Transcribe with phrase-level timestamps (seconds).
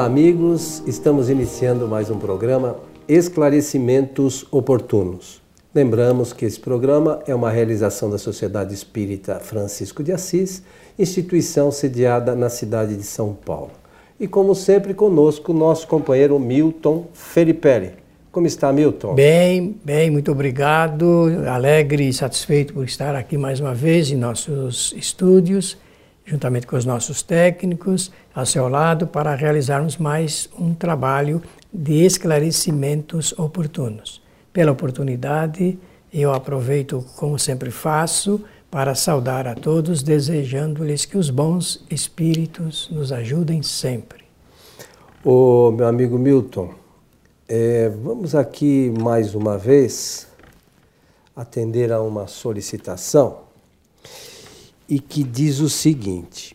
[0.00, 0.82] Olá, amigos.
[0.86, 5.42] Estamos iniciando mais um programa Esclarecimentos Oportunos.
[5.74, 10.62] Lembramos que esse programa é uma realização da Sociedade Espírita Francisco de Assis,
[10.98, 13.72] instituição sediada na cidade de São Paulo.
[14.18, 17.92] E como sempre, conosco, nosso companheiro Milton Felipe.
[18.32, 19.14] Como está, Milton?
[19.14, 21.26] Bem, bem, muito obrigado.
[21.46, 25.76] Alegre e satisfeito por estar aqui mais uma vez em nossos estúdios
[26.24, 31.42] juntamente com os nossos técnicos, ao seu lado, para realizarmos mais um trabalho
[31.72, 34.22] de esclarecimentos oportunos.
[34.52, 35.78] Pela oportunidade,
[36.12, 43.10] eu aproveito, como sempre faço, para saudar a todos, desejando-lhes que os bons espíritos nos
[43.10, 44.24] ajudem sempre.
[45.24, 46.72] O meu amigo Milton,
[47.48, 50.28] é, vamos aqui mais uma vez
[51.34, 53.49] atender a uma solicitação
[54.90, 56.54] e que diz o seguinte: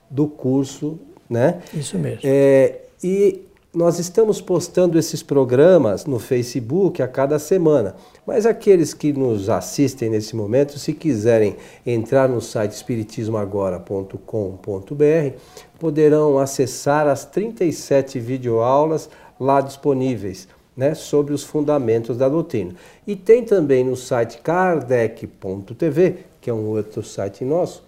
[0.10, 1.00] do curso,
[1.30, 1.62] né?
[1.74, 2.20] Isso mesmo.
[2.26, 7.96] É, e nós estamos postando esses programas no Facebook a cada semana.
[8.26, 15.38] Mas aqueles que nos assistem nesse momento, se quiserem entrar no site espiritismoagora.com.br,
[15.80, 20.48] poderão acessar as 37 videoaulas lá disponíveis.
[20.76, 22.74] Né, sobre os fundamentos da doutrina.
[23.06, 27.84] E tem também no site kardec.tv, que é um outro site nosso,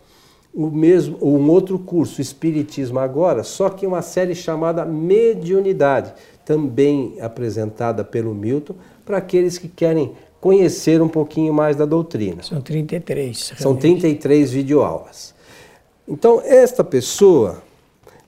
[0.56, 6.14] o mesmo, um outro curso, Espiritismo Agora, só que uma série chamada Mediunidade,
[6.46, 12.42] também apresentada pelo Milton, para aqueles que querem conhecer um pouquinho mais da doutrina.
[12.42, 13.50] São 33.
[13.50, 13.62] Realmente.
[13.62, 15.36] São 33 videoaulas.
[16.08, 17.62] Então, esta pessoa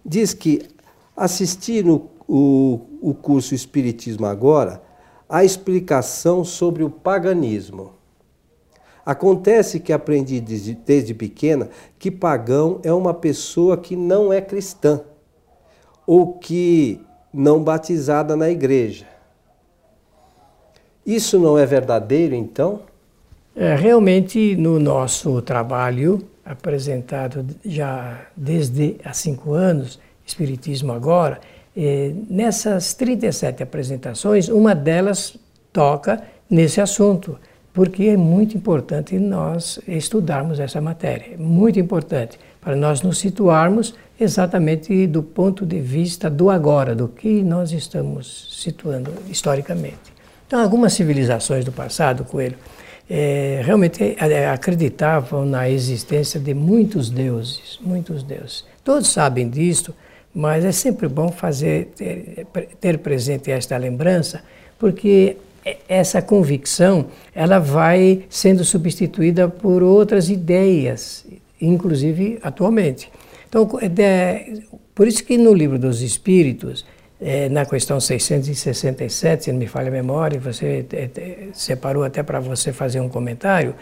[0.06, 0.64] diz que
[1.16, 4.82] assistir no, o, o curso Espiritismo Agora
[5.30, 7.97] a explicação sobre o paganismo.
[9.08, 15.00] Acontece que aprendi desde, desde pequena que pagão é uma pessoa que não é cristã
[16.06, 17.00] ou que
[17.34, 19.06] não batizada na igreja.
[21.06, 22.82] Isso não é verdadeiro, então?
[23.56, 31.40] É, realmente, no nosso trabalho, apresentado já desde há cinco anos, Espiritismo Agora,
[31.74, 35.38] é, nessas 37 apresentações, uma delas
[35.72, 37.40] toca nesse assunto
[37.78, 45.06] porque é muito importante nós estudarmos essa matéria, muito importante, para nós nos situarmos exatamente
[45.06, 50.12] do ponto de vista do agora, do que nós estamos situando historicamente.
[50.48, 52.58] Então, algumas civilizações do passado, Coelho,
[53.08, 58.66] é, realmente é, acreditavam na existência de muitos deuses, muitos deuses.
[58.84, 59.94] Todos sabem disso,
[60.34, 62.48] mas é sempre bom fazer ter,
[62.82, 64.42] ter presente esta lembrança,
[64.80, 65.38] porque
[65.88, 71.26] essa convicção ela vai sendo substituída por outras ideias,
[71.62, 73.10] inclusive atualmente.
[73.48, 74.54] Então, é,
[74.94, 76.86] por isso que no livro dos Espíritos,
[77.20, 82.22] é, na questão 667, se não me falha a memória, você é, é, separou até
[82.22, 83.74] para você fazer um comentário,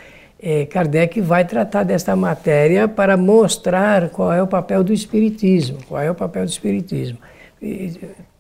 [0.42, 6.02] é, Kardec vai tratar desta matéria para mostrar qual é o papel do Espiritismo, qual
[6.02, 7.18] é o papel do Espiritismo.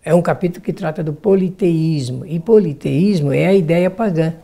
[0.06, 2.28] É um capítulo que trata do politeísmo.
[2.28, 4.36] E politeísmo é a ideia pagã,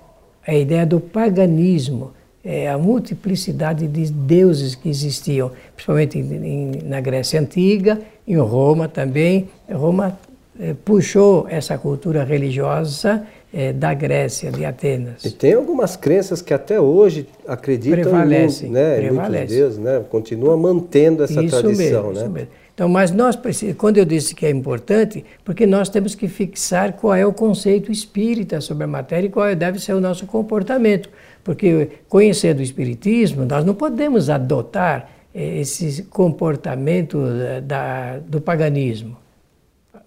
[0.46, 2.14] é a ideia do paganismo,
[2.44, 9.50] é a multiplicidade de deuses que existiam, principalmente em, na Grécia Antiga, em Roma também.
[9.72, 10.18] Roma
[10.60, 15.24] é, puxou essa cultura religiosa é, da Grécia, de Atenas.
[15.24, 19.28] E tem algumas crenças que até hoje acreditam prevalece, em, né, prevalece.
[19.28, 20.04] em muitos deuses, né?
[20.10, 22.08] continua mantendo essa isso tradição.
[22.08, 22.22] Mesmo, né?
[22.22, 22.50] Isso mesmo.
[22.74, 26.94] Então, mas nós precisamos, quando eu disse que é importante, porque nós temos que fixar
[26.94, 31.10] qual é o conceito espírita sobre a matéria e qual deve ser o nosso comportamento.
[31.44, 37.20] Porque conhecendo o espiritismo, nós não podemos adotar eh, esse comportamento
[37.64, 39.18] da, do paganismo.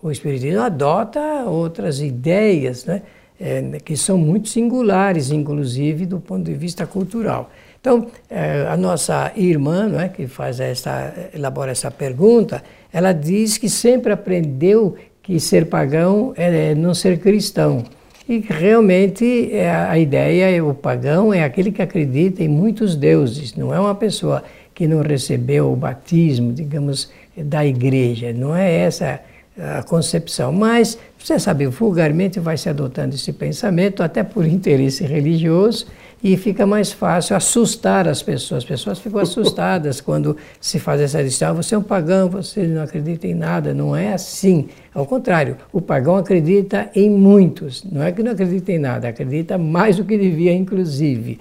[0.02, 3.02] O espiritismo adota outras ideias, né,
[3.40, 7.50] é, que são muito singulares, inclusive do ponto de vista cultural.
[7.84, 13.58] Então, é, a nossa irmã, não é, que faz essa, elabora essa pergunta, ela diz
[13.58, 17.84] que sempre aprendeu que ser pagão é não ser cristão.
[18.26, 23.54] E realmente é a ideia, é o pagão é aquele que acredita em muitos deuses,
[23.54, 24.42] não é uma pessoa
[24.74, 28.32] que não recebeu o batismo, digamos, da igreja.
[28.32, 29.20] Não é essa
[29.58, 30.52] a concepção.
[30.52, 35.86] Mas, você sabe, vulgarmente vai se adotando esse pensamento, até por interesse religioso,
[36.24, 38.62] e fica mais fácil assustar as pessoas.
[38.62, 41.50] As pessoas ficam assustadas quando se faz essa distinção.
[41.50, 43.74] Ah, você é um pagão, você não acredita em nada.
[43.74, 44.68] Não é assim.
[44.94, 47.84] Ao contrário, o pagão acredita em muitos.
[47.84, 51.38] Não é que não acredita em nada, acredita mais do que devia, inclusive.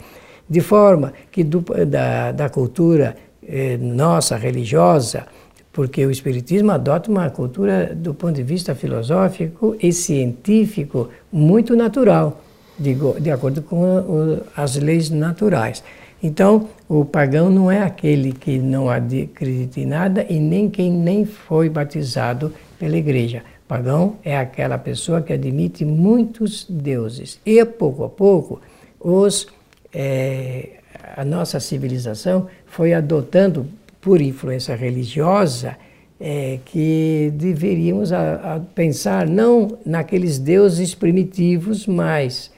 [0.50, 3.16] De forma que do, da, da cultura
[3.48, 5.26] eh, nossa, religiosa,
[5.72, 12.42] porque o Espiritismo adota uma cultura do ponto de vista filosófico e científico muito natural,
[12.78, 15.84] de, de acordo com o, as leis naturais.
[16.22, 21.26] Então, o pagão não é aquele que não acredita em nada e nem quem nem
[21.26, 23.44] foi batizado pela igreja.
[23.68, 27.40] Pagão é aquela pessoa que admite muitos deuses.
[27.46, 28.62] E pouco a pouco,
[29.00, 29.48] os,
[29.94, 30.80] é,
[31.18, 33.68] a nossa civilização foi adotando
[34.00, 35.76] por influência religiosa,
[36.20, 42.53] é, que deveríamos a, a pensar não naqueles deuses primitivos, mas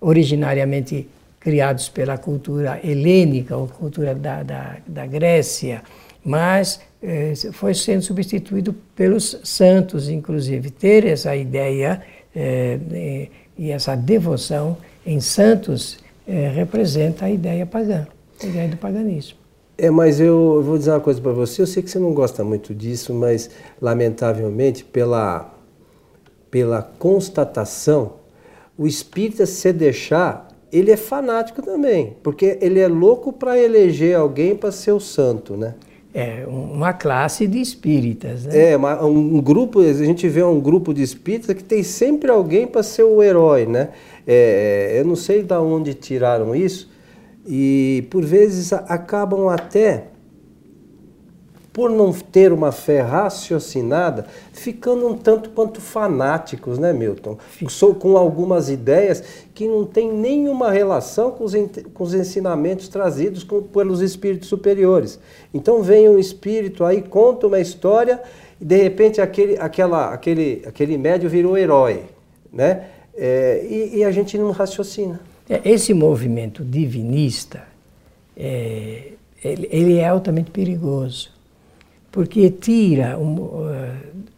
[0.00, 1.08] originariamente
[1.38, 5.82] criados pela cultura helênica ou cultura da, da, da Grécia,
[6.24, 10.70] mas é, foi sendo substituído pelos santos, inclusive.
[10.70, 12.02] Ter essa ideia
[12.34, 18.06] é, e essa devoção em santos é, representa a ideia pagã,
[18.42, 19.38] a ideia do paganismo.
[19.78, 21.62] É, mas eu, eu vou dizer uma coisa para você.
[21.62, 23.50] Eu sei que você não gosta muito disso, mas
[23.80, 25.54] lamentavelmente, pela,
[26.50, 28.19] pela constatação,
[28.80, 34.56] o espírita, se deixar, ele é fanático também, porque ele é louco para eleger alguém
[34.56, 35.74] para ser o santo, né?
[36.14, 38.70] É, uma classe de espíritas, né?
[38.70, 42.66] É, uma, um grupo, a gente vê um grupo de espíritas que tem sempre alguém
[42.66, 43.90] para ser o herói, né?
[44.26, 46.90] É, eu não sei de onde tiraram isso,
[47.46, 50.04] e por vezes acabam até
[51.72, 57.38] por não ter uma fé raciocinada, ficando um tanto quanto fanáticos, né, Milton?
[57.68, 59.22] Sou com algumas ideias
[59.54, 61.52] que não têm nenhuma relação com os,
[61.94, 65.20] com os ensinamentos trazidos com, pelos espíritos superiores.
[65.54, 68.20] Então vem um espírito aí, conta uma história
[68.60, 72.02] e de repente aquele, aquela, aquele, aquele médio virou herói,
[72.52, 72.86] né?
[73.16, 75.20] É, e, e a gente não raciocina.
[75.48, 77.64] É, esse movimento divinista,
[78.36, 79.12] é,
[79.44, 81.32] ele, ele, é altamente perigoso,
[82.10, 83.68] porque tira um, uh,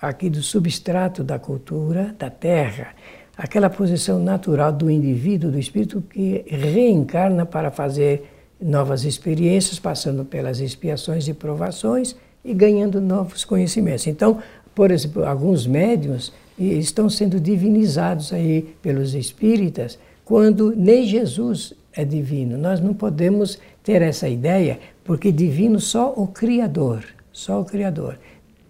[0.00, 2.88] aqui do substrato da cultura, da terra,
[3.36, 8.28] aquela posição natural do indivíduo, do espírito que reencarna para fazer
[8.60, 12.14] novas experiências, passando pelas expiações e provações
[12.44, 14.06] e ganhando novos conhecimentos.
[14.06, 14.38] Então,
[14.74, 22.56] por exemplo, alguns médiums estão sendo divinizados aí pelos espíritas quando nem Jesus é divino.
[22.56, 28.18] Nós não podemos ter essa ideia, porque divino só o Criador, só o Criador.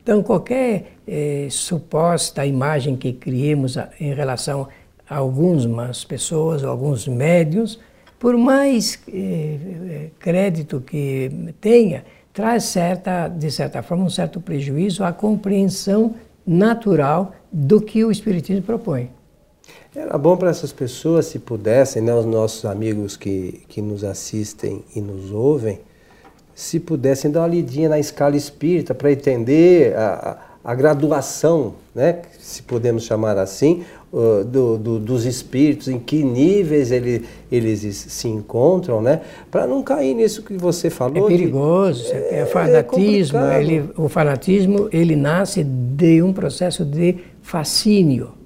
[0.02, 4.68] Então, qualquer eh, suposta imagem que criemos em relação
[5.08, 7.78] a algumas pessoas, alguns médios,
[8.18, 15.04] por mais eh, eh, crédito que tenha, traz certa, de certa forma um certo prejuízo
[15.04, 16.14] à compreensão
[16.46, 19.10] natural do que o Espiritismo propõe.
[19.94, 24.82] Era bom para essas pessoas, se pudessem, né, os nossos amigos que, que nos assistem
[24.96, 25.80] e nos ouvem,
[26.62, 32.62] se pudessem dar uma lidinha na escala espírita para entender a, a, graduação, né, se
[32.62, 39.02] podemos chamar assim, uh, do, do, dos espíritos, em que níveis ele, eles se encontram,
[39.02, 41.26] né, para não cair nisso que você falou.
[41.26, 43.38] É perigoso, de, é, é fanatismo.
[43.38, 48.42] É ele, o fanatismo ele nasce de um processo de fascínio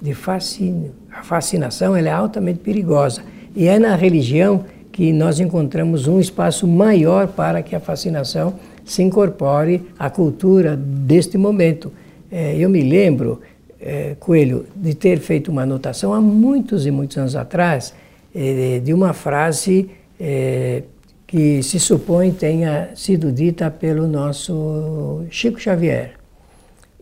[0.00, 0.92] de fascínio.
[1.12, 3.22] A fascinação é altamente perigosa.
[3.54, 4.64] E é na religião
[4.98, 11.38] que nós encontramos um espaço maior para que a fascinação se incorpore à cultura deste
[11.38, 11.92] momento.
[12.28, 13.40] É, eu me lembro,
[13.80, 17.94] é, Coelho, de ter feito uma anotação há muitos e muitos anos atrás
[18.34, 19.88] é, de uma frase
[20.18, 20.82] é,
[21.28, 26.14] que se supõe tenha sido dita pelo nosso Chico Xavier.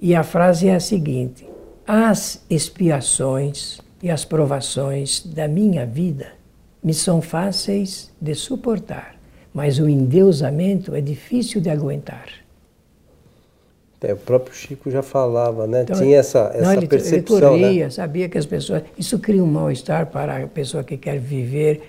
[0.02, 1.48] E a frase é a seguinte:
[1.86, 6.35] as expiações e as provações da minha vida
[6.86, 9.16] me são fáceis de suportar,
[9.52, 12.28] mas o endeusamento é difícil de aguentar.
[14.00, 15.82] É, o próprio Chico já falava, né?
[15.82, 17.54] Então, Tinha essa, essa não, ele, percepção.
[17.54, 17.90] Ele corria, né?
[17.90, 18.84] sabia que as pessoas.
[18.96, 21.82] Isso cria um mal-estar para a pessoa que quer viver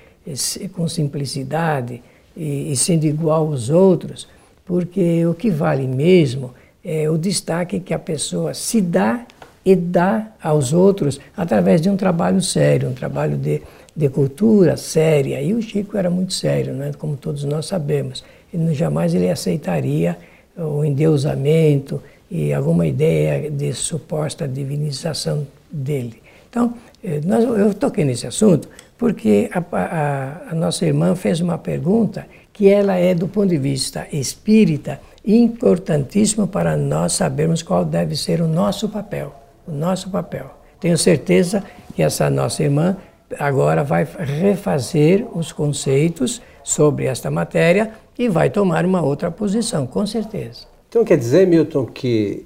[0.74, 2.02] com simplicidade
[2.36, 4.28] e, e sendo igual aos outros,
[4.66, 9.28] porque o que vale mesmo é o destaque que a pessoa se dá
[9.64, 13.62] e dá aos outros através de um trabalho sério, um trabalho de,
[13.98, 15.42] de cultura séria.
[15.42, 16.92] E o Chico era muito sério, né?
[17.00, 18.24] como todos nós sabemos.
[18.54, 20.16] Ele jamais ele aceitaria
[20.56, 22.00] o endeusamento
[22.30, 26.22] e alguma ideia de suposta divinização dele.
[26.48, 31.58] Então, eh, nós, eu toquei nesse assunto porque a, a, a nossa irmã fez uma
[31.58, 38.16] pergunta que ela é, do ponto de vista espírita, importantíssimo para nós sabermos qual deve
[38.16, 39.36] ser o nosso papel.
[39.68, 40.52] O nosso papel.
[40.80, 41.64] Tenho certeza
[41.96, 42.98] que essa nossa irmã
[43.38, 50.06] agora vai refazer os conceitos sobre esta matéria e vai tomar uma outra posição, com
[50.06, 50.66] certeza.
[50.90, 52.46] Então quer dizer, Milton, que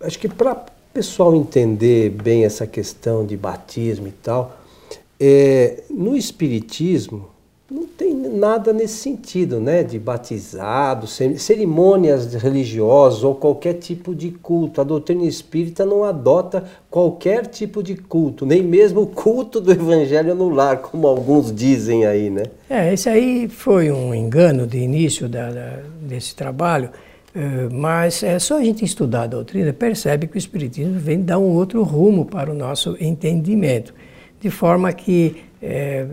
[0.00, 0.56] acho que para o
[0.92, 4.56] pessoal entender bem essa questão de batismo e tal,
[5.18, 7.28] é, no Espiritismo
[7.70, 9.84] não tem nada nesse sentido, né?
[9.84, 14.80] De batizado, cerimônias religiosas ou qualquer tipo de culto.
[14.80, 20.34] A doutrina espírita não adota qualquer tipo de culto, nem mesmo o culto do evangelho
[20.34, 22.42] no lar, como alguns dizem aí, né?
[22.68, 26.90] É, esse aí foi um engano de início da, da, desse trabalho,
[27.32, 31.38] eh, mas é só a gente estudar a doutrina percebe que o Espiritismo vem dar
[31.38, 33.94] um outro rumo para o nosso entendimento,
[34.40, 36.06] de forma que é,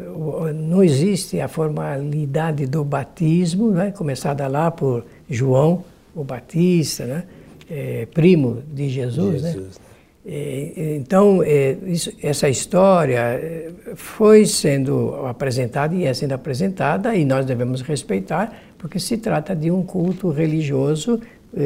[0.53, 5.83] não existe a formalidade do batismo, né, começada lá por João
[6.15, 7.23] o Batista, né,
[7.69, 9.41] é, primo de Jesus.
[9.41, 9.51] Né?
[9.51, 9.79] Jesus.
[9.79, 9.87] Né?
[10.29, 17.23] É, então, é, isso, essa história é, foi sendo apresentada e é sendo apresentada, e
[17.23, 21.21] nós devemos respeitar, porque se trata de um culto religioso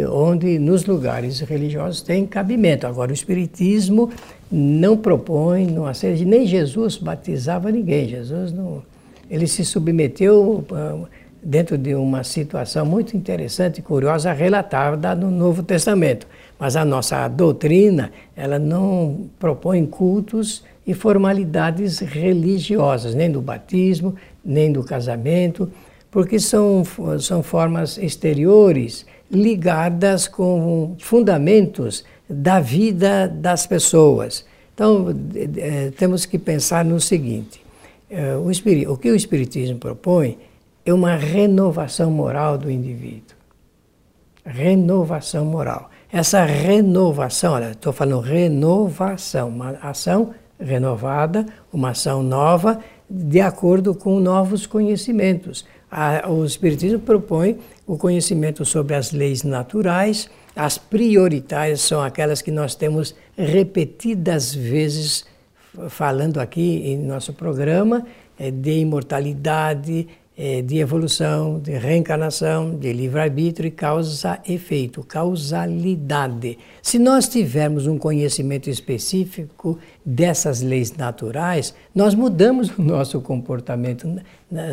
[0.10, 2.88] onde nos lugares religiosos tem cabimento.
[2.88, 4.10] Agora, o Espiritismo
[4.52, 8.08] não propõe, não aceita, nem Jesus batizava ninguém.
[8.08, 8.84] Jesus não.
[9.30, 11.00] Ele se submeteu ah,
[11.42, 16.28] dentro de uma situação muito interessante e curiosa relatada no Novo Testamento.
[16.60, 24.72] Mas a nossa doutrina, ela não propõe cultos e formalidades religiosas, nem do batismo, nem
[24.72, 25.72] do casamento,
[26.12, 26.84] porque são,
[27.20, 34.46] são formas exteriores ligadas com fundamentos da vida das pessoas.
[34.76, 35.08] Então,
[35.58, 37.64] é, temos que pensar no seguinte:
[38.10, 38.50] é, o,
[38.92, 40.38] o que o Espiritismo propõe
[40.86, 43.38] é uma renovação moral do indivíduo.
[44.44, 45.90] Renovação moral.
[46.12, 54.20] Essa renovação, olha, estou falando renovação, uma ação renovada, uma ação nova, de acordo com
[54.20, 55.66] novos conhecimentos.
[55.92, 62.52] A, o Espiritismo propõe o conhecimento sobre as leis naturais, as prioritárias são aquelas que
[62.52, 65.26] nós temos repetidas vezes
[65.90, 68.06] falando aqui em nosso programa,
[68.38, 70.08] é, de imortalidade,
[70.38, 76.58] é, de evolução, de reencarnação, de livre-arbítrio e causa-efeito, causalidade.
[76.82, 84.08] Se nós tivermos um conhecimento específico dessas leis naturais, nós mudamos o nosso comportamento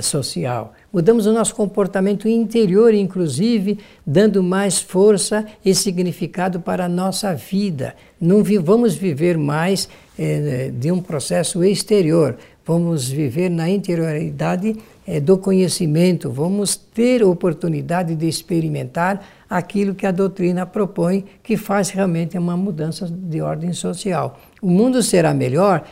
[0.01, 7.35] social, mudamos o nosso comportamento interior, inclusive, dando mais força e significado para a nossa
[7.35, 7.95] vida.
[8.21, 9.89] Não vamos viver mais
[10.19, 12.37] eh, de um processo exterior,
[12.67, 14.77] vamos viver na interioridade
[15.09, 21.89] é, do conhecimento, vamos ter oportunidade de experimentar aquilo que a doutrina propõe, que faz
[21.89, 24.39] realmente uma mudança de ordem social.
[24.61, 25.83] O mundo será melhor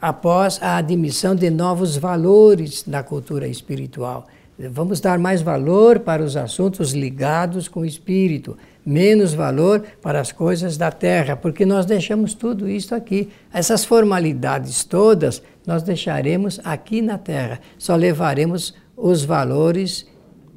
[0.00, 4.26] após a admissão de novos valores na cultura espiritual.
[4.56, 8.56] Vamos dar mais valor para os assuntos ligados com o espírito,
[8.86, 13.28] menos valor para as coisas da terra, porque nós deixamos tudo isso aqui.
[13.52, 17.58] Essas formalidades todas nós deixaremos aqui na terra.
[17.76, 20.06] Só levaremos os valores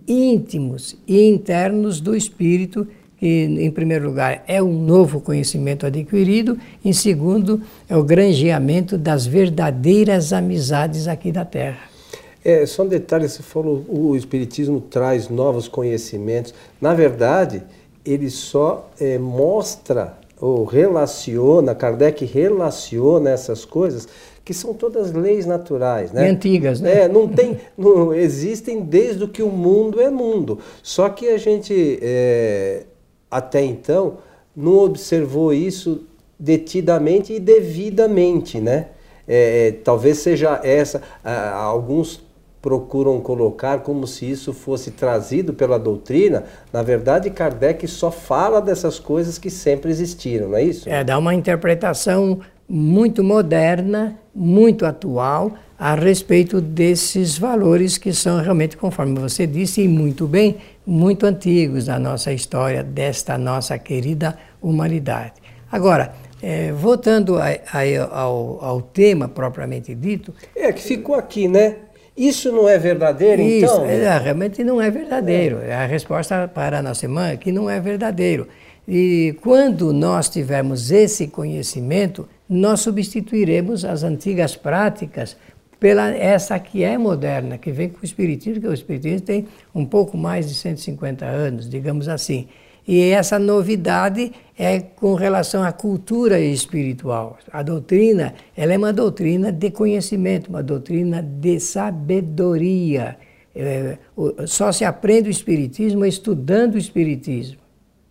[0.08, 2.88] íntimos e internos do espírito,
[3.18, 9.25] que, em primeiro lugar, é um novo conhecimento adquirido, em segundo, é o granjeamento das
[9.25, 11.97] verdadeiras amizades aqui da terra.
[12.44, 16.53] É, só um detalhe, você falou, o Espiritismo traz novos conhecimentos.
[16.79, 17.63] Na verdade,
[18.06, 24.08] ele só é, mostra ou relaciona, Kardec relaciona essas coisas
[24.46, 26.25] que são todas leis naturais, né?
[26.25, 27.01] E antigas, né?
[27.01, 30.60] É, não tem, não, existem desde que o mundo é mundo.
[30.82, 32.84] Só que a gente é,
[33.29, 34.20] até então
[34.56, 36.06] não observou isso
[36.39, 38.88] detidamente e devidamente, né?
[39.27, 42.22] É, é talvez seja essa, alguns
[42.67, 46.43] procuram colocar como se isso fosse trazido pela doutrina.
[46.74, 50.89] Na verdade, Kardec só fala dessas coisas que sempre existiram, não é isso?
[50.89, 58.75] É, dá uma interpretação muito moderna, muito atual a respeito desses valores que são realmente,
[58.75, 65.36] conforme você disse, e muito bem, muito antigos da nossa história, desta nossa querida humanidade.
[65.71, 70.33] Agora, é, voltando a, a, ao, ao, tema propriamente dito.
[70.55, 71.77] É, que ficou aqui, né?
[72.17, 73.86] Isso não é verdadeiro, isso, então?
[73.86, 75.59] É, realmente não é verdadeiro.
[75.59, 75.75] É.
[75.75, 78.47] A resposta para a nossa irmã é que não é verdadeiro.
[78.88, 85.38] E quando nós tivermos esse conhecimento, nós substituiremos as antigas práticas
[85.79, 89.45] pela essa que é moderna, que vem com o Espiritismo, que o Espiritismo tem
[89.75, 92.47] um pouco mais de 150 anos, digamos assim.
[92.88, 97.38] E essa novidade é com relação à cultura espiritual.
[97.51, 103.17] A doutrina, ela é uma doutrina de conhecimento, uma doutrina de sabedoria.
[103.53, 103.98] É,
[104.46, 107.58] só se aprende o Espiritismo estudando o Espiritismo.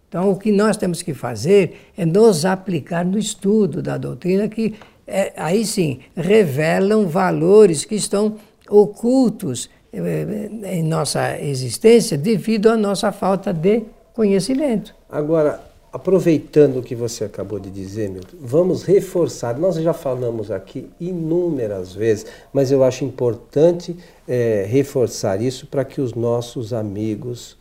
[0.09, 4.75] Então, o que nós temos que fazer é nos aplicar no estudo da doutrina, que
[5.07, 8.37] é, aí sim revelam valores que estão
[8.69, 13.83] ocultos é, em nossa existência devido à nossa falta de
[14.17, 14.95] conhecimento.
[15.09, 15.61] Agora,
[15.93, 19.59] aproveitando o que você acabou de dizer, Milton, vamos reforçar.
[19.59, 23.95] Nós já falamos aqui inúmeras vezes, mas eu acho importante
[24.27, 27.57] é, reforçar isso para que os nossos amigos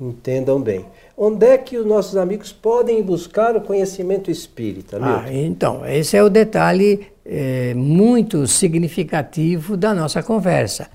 [0.00, 0.84] entendam bem.
[1.16, 4.98] Onde é que os nossos amigos podem buscar o conhecimento espírita?
[4.98, 5.22] Milton?
[5.24, 10.88] Ah, então, esse é o detalhe é, muito significativo da nossa conversa.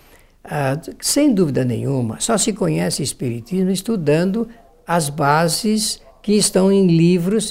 [0.43, 4.47] Ah, sem dúvida nenhuma, só se conhece Espiritismo estudando
[4.91, 7.49] as bases que estão em livros,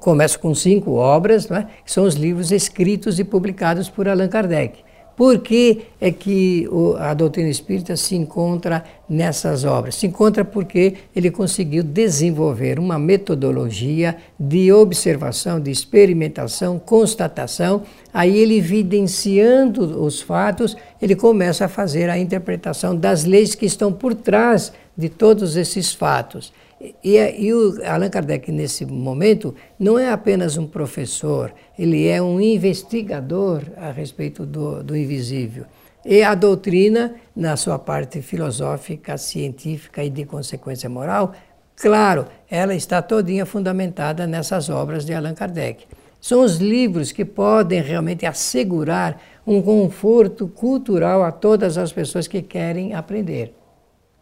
[0.00, 4.80] começa com cinco obras, né, que são os livros escritos e publicados por Allan Kardec.
[5.16, 6.66] Por que é que
[6.98, 9.94] a doutrina espírita se encontra nessas obras?
[9.96, 17.82] Se encontra porque ele conseguiu desenvolver uma metodologia de observação, de experimentação, constatação.
[18.14, 23.92] Aí ele evidenciando os fatos, ele começa a fazer a interpretação das leis que estão
[23.92, 26.50] por trás de todos esses fatos.
[26.80, 32.40] E, e, o Allan Kardec, nesse momento, não é apenas um professor, ele é um
[32.40, 35.66] investigador a respeito do, do invisível.
[36.02, 41.34] E a doutrina, na sua parte filosófica, científica e de consequência moral,
[41.76, 45.86] claro, ela está todinha fundamentada nessas obras de Allan Kardec.
[46.18, 52.40] São os livros que podem realmente assegurar um conforto cultural a todas as pessoas que
[52.40, 53.59] querem aprender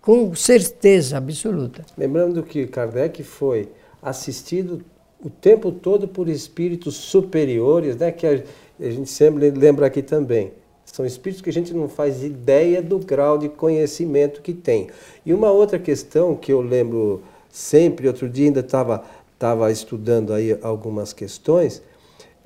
[0.00, 1.84] com certeza absoluta.
[1.96, 3.68] Lembrando que Kardec foi
[4.02, 4.82] assistido
[5.24, 8.42] o tempo todo por espíritos superiores, né, que a,
[8.80, 10.52] a gente sempre lembra aqui também.
[10.84, 14.88] São espíritos que a gente não faz ideia do grau de conhecimento que tem.
[15.26, 19.04] E uma outra questão que eu lembro sempre, outro dia ainda estava
[19.38, 21.80] estava estudando aí algumas questões.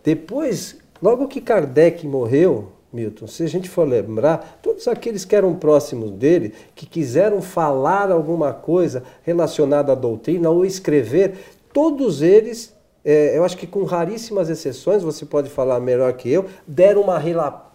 [0.05, 5.55] Depois, logo que Kardec morreu, Milton, se a gente for lembrar, todos aqueles que eram
[5.55, 11.35] próximos dele, que quiseram falar alguma coisa relacionada à doutrina ou escrever,
[11.73, 12.75] todos eles,
[13.05, 17.19] é, eu acho que com raríssimas exceções, você pode falar melhor que eu, deram uma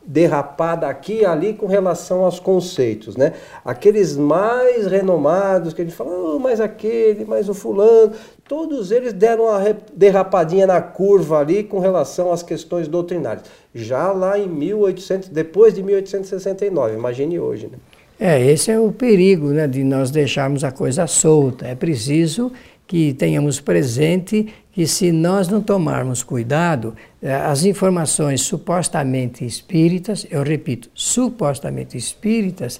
[0.07, 3.33] derrapada aqui e ali com relação aos conceitos, né?
[3.65, 8.13] Aqueles mais renomados que a gente fala, oh, aquele, mais o fulano,
[8.47, 9.59] todos eles deram uma
[9.93, 13.45] derrapadinha na curva ali com relação às questões doutrinárias.
[13.75, 17.77] Já lá em 1800, depois de 1869, imagine hoje, né?
[18.19, 21.67] É, esse é o perigo né, de nós deixarmos a coisa solta.
[21.67, 22.51] É preciso
[22.87, 30.43] que tenhamos presente que se nós não tomarmos cuidado, eh, as informações supostamente espíritas, eu
[30.43, 32.79] repito, supostamente espíritas,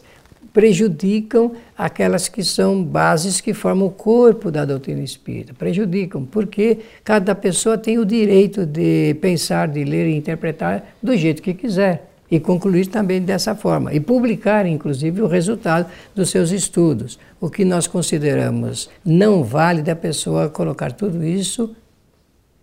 [0.53, 5.53] prejudicam aquelas que são bases que formam o corpo da doutrina espírita.
[5.53, 11.41] Prejudicam, porque cada pessoa tem o direito de pensar, de ler e interpretar do jeito
[11.41, 17.17] que quiser e concluir também dessa forma e publicar, inclusive, o resultado dos seus estudos.
[17.39, 21.75] O que nós consideramos não válido é a pessoa colocar tudo isso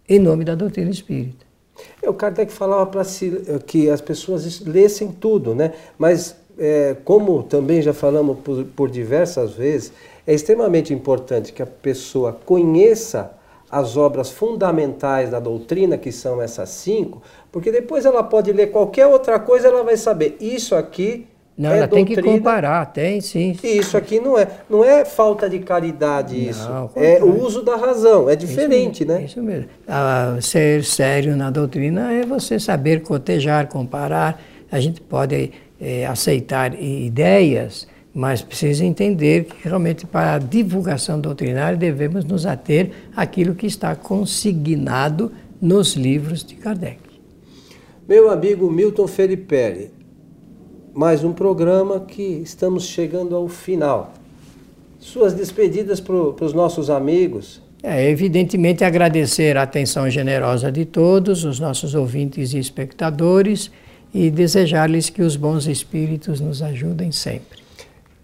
[0.09, 1.45] em nome da doutrina espírita.
[2.03, 3.33] É, o Kardec falava para si,
[3.67, 5.73] que as pessoas lessem tudo, né?
[5.99, 9.93] mas é, como também já falamos por, por diversas vezes,
[10.27, 13.33] é extremamente importante que a pessoa conheça
[13.75, 19.07] as obras fundamentais da doutrina, que são essas cinco, porque depois ela pode ler qualquer
[19.07, 23.21] outra coisa, ela vai saber isso aqui não, é ela doutrina, tem que comparar, tem
[23.21, 23.57] sim.
[23.63, 27.63] E isso aqui não é, não é falta de caridade não, isso, é o uso
[27.63, 29.23] da razão, é diferente, isso, né?
[29.23, 29.69] Isso mesmo.
[29.87, 34.41] Ah, ser sério na doutrina é você saber cotejar, comparar.
[34.71, 41.77] A gente pode é, aceitar ideias, mas precisa entender que realmente para a divulgação doutrinária
[41.77, 47.01] devemos nos ater àquilo que está consignado nos livros de Kardec.
[48.09, 49.91] Meu amigo Milton Felipe,
[50.93, 54.15] mais um programa que estamos chegando ao final.
[55.01, 57.61] Suas despedidas para os nossos amigos.
[57.83, 63.71] É, evidentemente agradecer a atenção generosa de todos, os nossos ouvintes e espectadores,
[64.15, 67.64] e desejar-lhes que os bons espíritos nos ajudem sempre.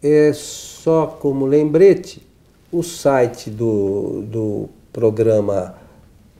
[0.02, 2.26] É só como lembrete,
[2.72, 5.74] o site do, do programa